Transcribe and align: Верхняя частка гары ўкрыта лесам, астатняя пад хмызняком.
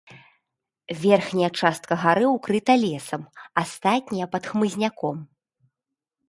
Верхняя 1.01 1.49
частка 1.61 1.93
гары 2.03 2.25
ўкрыта 2.37 2.73
лесам, 2.85 3.21
астатняя 3.65 4.27
пад 4.33 4.43
хмызняком. 4.55 5.17